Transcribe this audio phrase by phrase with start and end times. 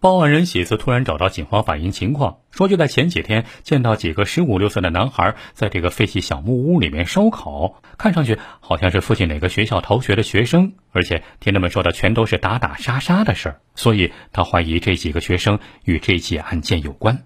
[0.00, 17.22] 报案人喜子突然找到警方反映情况，说就在前几天见到几个十五六岁的男孩在这个废弃小木屋里面烧烤，看上去好像是附近哪个学校逃学的学生，而且听他们说的全都是打打杀杀的事儿，所以他怀疑这几个学生与这起案件有关。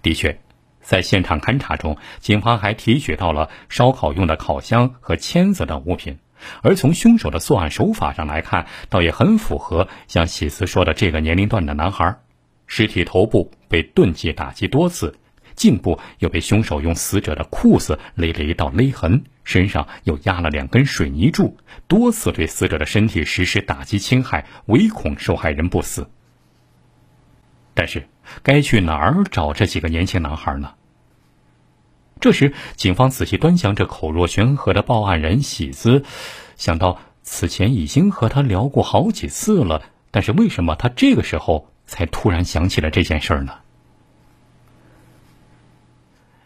[0.00, 0.40] 的确，
[0.80, 6.18] 在现场勘查中，警方还提取到了烧烤用的烤箱和签子等物品。
[6.62, 12.18] 而从凶手的作案手法上来看，倒也很符合像喜思说的这个年龄段的男孩。
[12.66, 15.14] 尸体头部被钝器打击多次，
[15.54, 26.08] 颈部又被凶手用死者的裤子勒了一道勒痕，身上又压了两根水泥柱，多次对死者的身体实施打击侵害，唯恐受害人不死。
[27.74, 28.08] 但是，
[28.42, 30.74] 该去哪儿找这几个年轻男孩呢？
[32.20, 36.04] 这时，警方仔细端详着口若悬河的报案人喜子，
[36.62, 43.54] 想到此前已经和他聊过好几次了，但是为什么他这个时候才突然想起了这件事儿呢？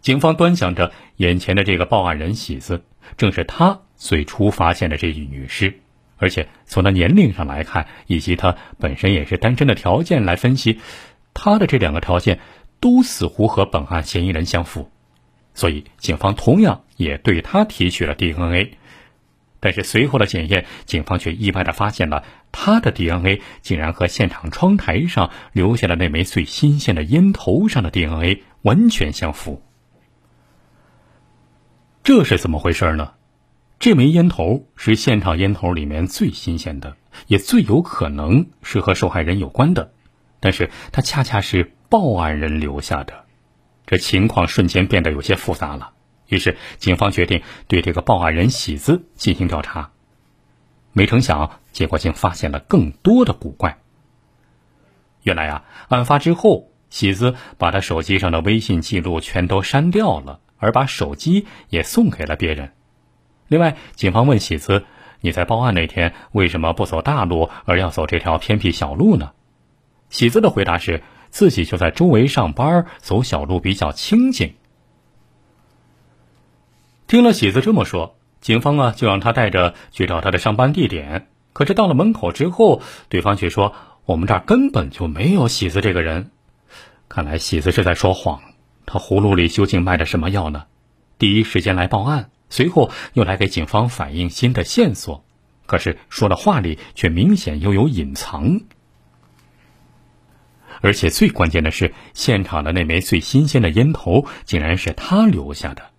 [0.00, 2.82] 警方端详着眼前的这个报案人喜子，
[3.16, 5.78] 正是他最初发现的这具女尸，
[6.16, 10.80] 而且从他年龄上来看，以及他本身也是单身的条件来分析，
[11.34, 12.40] 他的这两个条件
[12.80, 14.90] 都似乎和本案嫌疑人相符。
[15.54, 18.72] 所以，警方同样也对他提取了 DNA，
[19.60, 29.62] 但是随后的检验，警方却意外的发现了他的 DNA 竟然和现场窗台上留下的那枚最新鲜的烟头上的 DNA 完全相符。
[32.02, 33.12] 这是怎么回事呢？
[33.78, 39.92] 这枚烟头是现场烟头里面最新鲜的，也最有可能是和受害人有关的，
[40.40, 43.24] 但是它恰恰是报案人留下的。
[43.86, 45.92] 这情况瞬间变得有些复杂了，
[46.30, 49.90] 于是警方决定对这个报案人喜子进行调查。
[50.92, 53.78] 没成想，结果竟发现了更多的古怪。
[55.22, 62.72] 原来啊，案发之后，喜子把他手机上的微信记录全都删掉了，而把手机也送给了别人。
[63.48, 64.84] 另外，警方问喜子
[65.20, 69.32] ：“你在报案那天为什么不走大路，而要走这条偏僻小路呢？”
[70.08, 71.02] 喜子的回答是。
[71.32, 74.56] 自己就在周围上班，走小路比较清静。
[77.10, 81.26] 听了喜子这么说，警方啊就让他带着去找他的上班地点。
[81.52, 83.74] 可是到了门口之后，对方却说
[84.06, 86.30] ：“我们这儿根本就没有喜子这个人。”
[87.10, 88.40] 看来喜子是在说谎。
[88.86, 90.66] 他葫芦里究竟卖的什么药呢？
[91.18, 95.24] 第一时间来报案，随后又来给警方反映新的线索，
[95.66, 98.60] 可是说的话里却明显又有隐藏。
[100.80, 105.89] 而且最关键的是，现场的那枚最新鲜的烟头竟然是他留下的，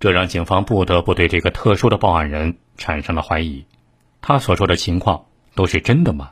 [0.00, 3.64] 这让警方不得不对这个特殊的报案人产生了怀疑。
[4.20, 6.30] 他所说的情况都是真的吗？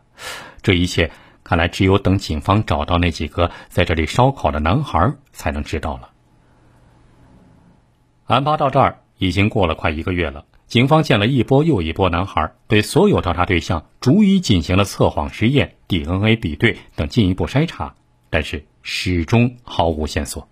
[0.62, 1.10] 这一切
[1.44, 6.10] 看来只有等警方找到那几个在这里烧烤的男孩才能知道了。
[8.26, 10.44] 案发到这儿已经过了快一个月了。
[10.66, 17.94] 警方见了一波又一波男孩，对所有调查对象逐一进行了测谎实验、DNA 比对等进一步筛查，
[18.30, 20.48] 但是始终毫无线索。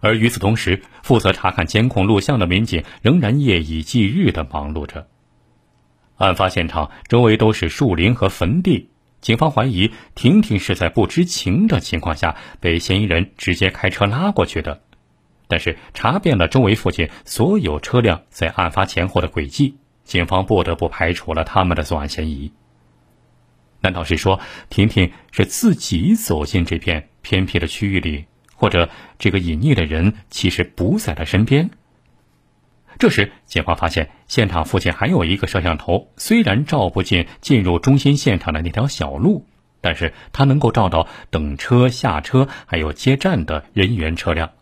[0.00, 5.08] 而与此同时，负责查看监控录像的民警仍然夜以继日的忙碌着。
[6.16, 8.90] 案发现场周围都是树林和坟地，
[9.20, 14.82] 警方怀疑婷婷是在不知情的情况下被嫌疑人直接开车拉过去的。
[15.48, 22.52] 但是查遍了周围附近所有车辆在案发前后的轨迹，警方不得不排除了他们的作案嫌疑。
[23.80, 24.40] 难道是说
[24.70, 28.24] 婷婷是自己走进这片偏僻的区域里，
[28.56, 31.70] 或者这个隐匿的人其实不在他身边？
[32.98, 39.44] 这时，警方发现现场附近还有一个摄像头，虽然照不进进入中心现场的那条小路，
[39.82, 44.52] 但是它能够照到等车、下车还有接站的人员车辆。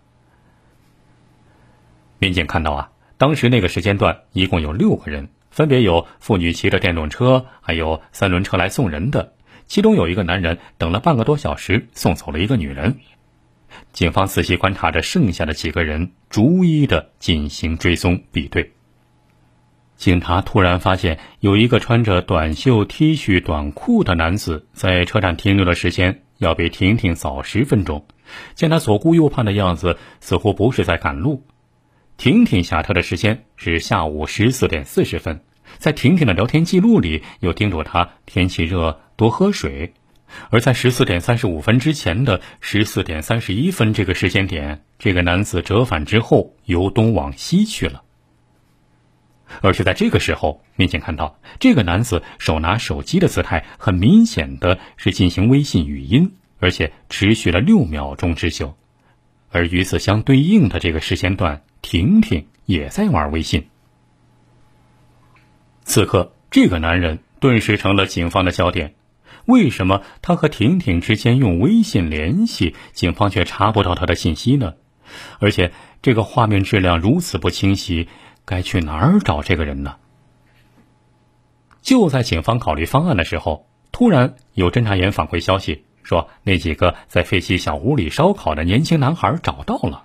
[2.18, 9.34] 民警看到啊，当时那个时间段一共有六个人，分别有妇女骑着电动车，还有三轮车来送人的。
[9.66, 12.98] 其中有一个男人等了半个多小时，送走了一个女人。
[13.92, 18.72] 警方仔细观察着剩下的几个人，逐一的进行追踪比对。
[19.96, 28.04] 警察突然发现，有一个穿着短袖 T 恤短裤的男子在车站停留的时间要比婷婷早十分钟。
[28.54, 31.44] 见他左顾右盼的样子，似乎不是在赶路。
[32.16, 35.40] 婷婷下车的时间是下午十四点四十分，
[35.78, 39.94] 在婷婷的聊天记录里有叮嘱她天气热多喝水，
[40.50, 48.02] 而在十四点三十五分之前的十四点三十一分这个时间点，这个男子折返之后由东往西去了。
[49.60, 58.74] 而就在这个时候，民警看到这个男子手拿手机的姿态，很明显的是进行微信语音，而且持续了六秒钟之久。
[59.50, 63.68] 而与此相对应的这个时间段，婷婷也在玩微信。
[65.84, 68.94] 此刻，这个男人顿时成了警方的焦点。
[69.46, 74.74] 为什么他和婷婷之间用微信联系，警方却查不到他的信息呢？
[75.38, 78.08] 而且这个画面质量如此不清晰，
[78.44, 79.96] 该去哪儿找这个人呢？
[81.82, 90.04] 就在警方考虑方案的时候，突然有侦查员反馈消息说，那几个在废弃小屋里烧烤的年轻男孩找到了。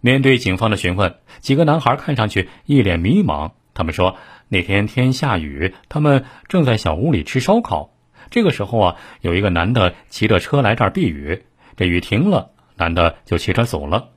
[0.00, 3.52] 面对警方的询问，几个男孩看上去一脸迷茫。
[3.72, 4.16] 他们说，
[4.48, 7.90] 那天天下雨，他们正在小屋里吃烧烤。
[8.32, 11.42] 这个时候啊，有一个男的骑着车来这儿避雨，
[11.76, 14.08] 这雨停了，男的就骑车走了。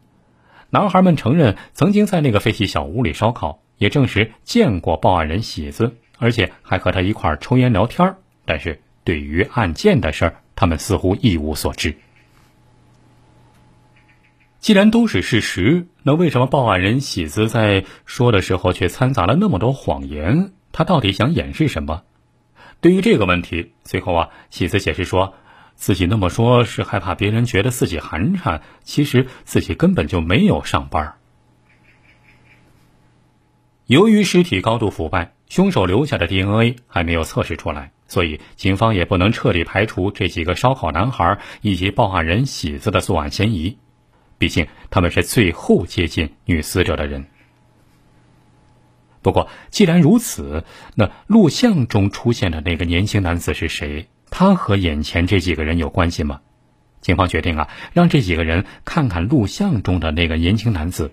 [0.69, 8.15] 男孩们承认曾经在那个废弃小屋里烧烤，也证实见过报案人喜子，而且还和他一块抽烟聊天
[8.45, 11.97] 但是对于案件的事儿，他们似乎一无所知。
[14.59, 20.53] 既然都是事实，那为什么报案人喜子在说的时候却掺杂了那么多谎言？
[20.71, 22.03] 他到底想掩饰什么？
[22.85, 25.33] 对于这个问题，最后啊，喜子解释说，
[25.73, 31.15] 自己那么说是害怕别人觉得自己寒碜，其实自己根本就没有上班。
[33.87, 43.79] 由于尸体高度腐败，凶手留下的 DNA 还没有测试出来，所以警方也不能彻底排除这几个烧烤男孩以及报案人喜子的作案嫌疑，
[44.37, 47.25] 毕竟他们是最后接近女死者的人。
[49.25, 50.63] 不过，既然如此，
[50.93, 54.07] 那录像中出现的那个年轻男子是谁？
[54.29, 56.41] 他和眼前这几个人有关系吗？
[57.01, 61.11] 警方决定啊，让这几个人看看录像中的那个年轻男子。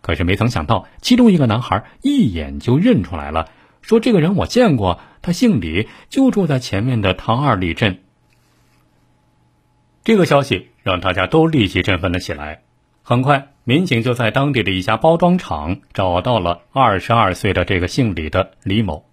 [0.00, 3.48] 可是没曾想到，其中一个男孩一眼就认出来了，
[3.82, 8.00] 说：“这个人我见过，他姓李，就住在前面的唐二里镇。”
[10.02, 12.62] 这个消息让大家都立即振奋了起来。
[13.06, 19.04] 很快，民警就在当地的一家包装厂找到了二十二岁的这个姓李的李某。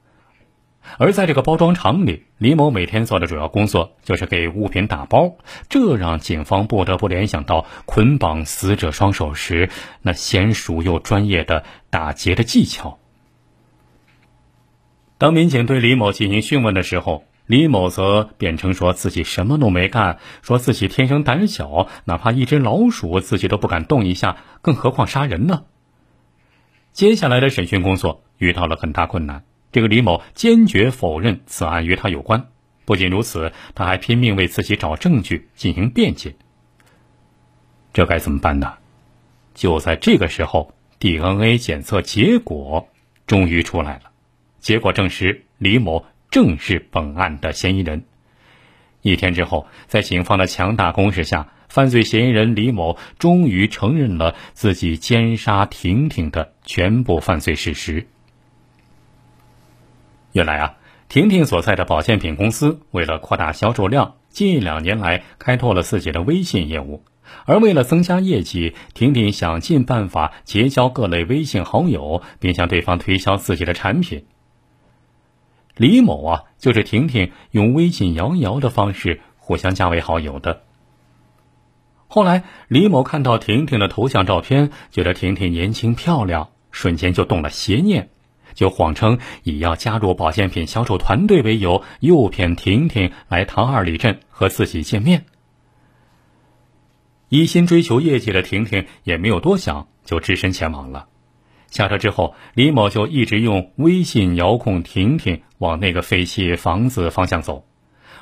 [0.98, 5.36] 而在这个包装厂里，李某每天做的主要工作就是给物品打包，
[5.68, 9.70] 这让警方不得不联想到捆绑死者双手时
[10.02, 12.98] 那娴熟又专业的打结的技巧。
[15.18, 25.64] 当民警对李某进行讯问的时候，李某则辩称说自己什么都没干，说自己天生胆小，哪怕一只老鼠自己都不敢动一下，更何况杀人呢？
[26.94, 32.48] 接下来的审讯工作遇到了很大困难，这个李某坚决否认此案与他有关。
[32.86, 36.36] 不仅如此，他还拼命为自己找证据进行辩解。
[37.92, 38.76] 这该怎么办呢？
[39.54, 42.88] 就在这个时候，DNA 检测结果
[43.28, 44.12] 终于出来了，
[44.60, 46.06] 结果证实李某。
[46.32, 48.06] 正是本案的嫌疑人。
[49.02, 58.08] 一天之后，在警方的强大攻势下，犯罪嫌疑人李某终于承认了自己奸杀婷婷的全部犯罪事实。
[60.32, 60.78] 原来啊，
[61.10, 67.04] 婷婷所在的保健品公司为了扩大销售量，近两年来开拓了自己的微信业务。
[67.46, 74.26] 而为了增加业绩，婷婷想尽办法结交各类微信好友，并向对方推销自己的产品。
[75.76, 80.64] 李某啊，就是婷婷用微信摇一摇的方式互相加为好友的。
[82.08, 88.10] 后来，李某看到婷婷的头像照片，觉得婷婷年轻漂亮，瞬间就动了邪念，
[88.54, 95.26] 就谎称以要加入保健品销售团队为由，诱骗婷婷来唐二里镇和自己见面。
[97.30, 101.08] 一心追求业绩的婷婷也没有多想，就只身前往了。
[101.72, 107.66] 下车之后，李某就一直用微信遥控婷婷往那个废弃房子方向走，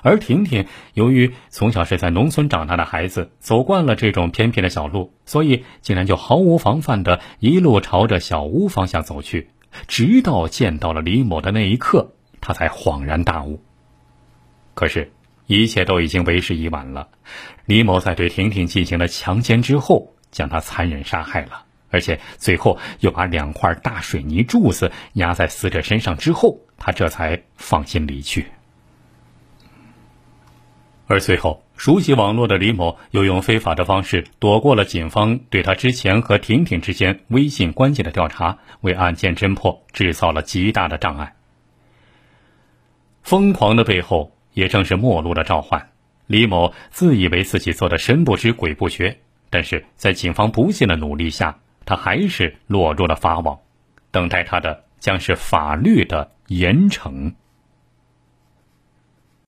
[0.02, 9.50] 而婷婷由于从小是在农村长大的孩子，走惯了这种偏僻的小路，所以竟然就毫无防范的一路朝着小屋方向走去，
[9.88, 13.62] 直到见到了李某的那一刻，他才恍然大悟。
[14.76, 15.12] 可是，
[15.48, 17.10] 一切都已经为时已晚了。
[17.66, 21.66] 李某在对婷婷进行了强奸之后，将她残忍杀害了。
[21.90, 28.48] 而且最后又把两块大水泥柱子压在死者身上之后，他这才放心离去。
[31.08, 41.34] 而随后，熟悉网络的李某又用非法的方式躲过了警方对他之前和婷婷之间微信关系的调查，为案件侦破制造了极大的障碍。
[43.24, 45.90] 疯狂的背后，也正是末路的召唤。
[46.28, 49.20] 李某自以为自己做的神不知鬼不觉，
[49.50, 51.58] 但是在警方不懈的努力下。
[51.90, 53.58] 他还是落入了法网，
[54.12, 57.34] 等待他的将是法律的严惩。